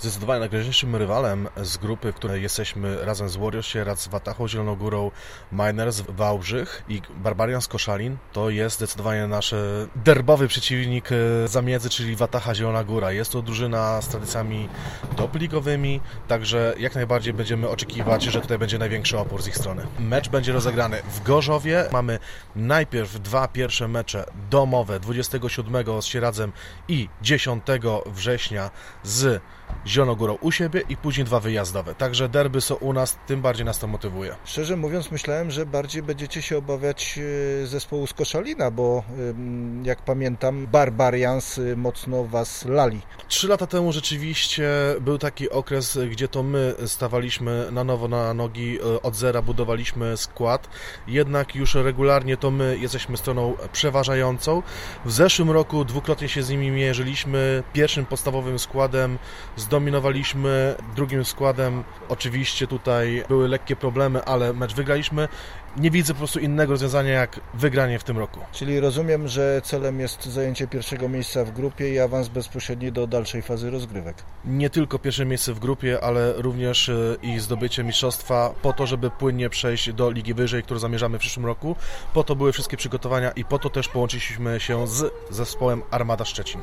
[0.00, 5.10] Zdecydowanie najgroźniejszym rywalem z grupy, w której jesteśmy razem z Warriors, Sieradz, Watachą, Zielonogórą,
[5.52, 11.90] Miners, Wałbrzych i Barbarian z Koszalin, to jest zdecydowanie nasz e, derbowy przeciwnik e, zamiedzy,
[11.90, 13.12] czyli Watacha Zielona Góra.
[13.12, 14.68] Jest to drużyna z tradycjami
[15.16, 19.86] topligowymi, także jak najbardziej będziemy oczekiwać, że tutaj będzie największy opór z ich strony.
[19.98, 21.84] Mecz będzie rozegrany w Gorzowie.
[21.92, 22.18] Mamy
[22.56, 26.52] najpierw dwa pierwsze mecze domowe 27 z Sieradzem
[26.88, 27.64] i 10
[28.06, 28.70] września
[29.02, 29.42] z
[29.90, 31.94] Zielonogórą u siebie i później dwa wyjazdowe.
[31.94, 34.34] Także derby są u nas, tym bardziej nas to motywuje.
[34.44, 37.18] Szczerze mówiąc, myślałem, że bardziej będziecie się obawiać
[37.62, 43.00] e, zespołu z Koszalina, bo e, jak pamiętam, Barbarians e, mocno was lali.
[43.28, 48.78] Trzy lata temu rzeczywiście był taki okres, gdzie to my stawaliśmy na nowo na nogi,
[49.02, 50.68] od zera budowaliśmy skład,
[51.06, 54.62] jednak już regularnie to my jesteśmy stroną przeważającą.
[55.04, 57.62] W zeszłym roku dwukrotnie się z nimi mierzyliśmy.
[57.72, 59.18] Pierwszym podstawowym składem
[59.80, 65.28] zdominowaliśmy, drugim składem oczywiście tutaj były lekkie problemy, ale mecz wygraliśmy.
[65.76, 68.40] Nie widzę po prostu innego rozwiązania jak wygranie w tym roku.
[68.52, 73.42] Czyli rozumiem, że celem jest zajęcie pierwszego miejsca w grupie i awans bezpośredni do dalszej
[73.42, 74.16] fazy rozgrywek.
[74.44, 79.10] Nie tylko pierwsze miejsce w grupie, ale również e, i zdobycie mistrzostwa po to, żeby
[79.10, 81.76] płynnie przejść do ligi wyżej, którą zamierzamy w przyszłym roku.
[82.14, 86.60] Po to były wszystkie przygotowania i po to też połączyliśmy się z zespołem Armada Szczecin.